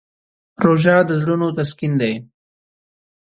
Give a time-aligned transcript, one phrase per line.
[0.65, 2.13] روژه د زړونو تسکین دی.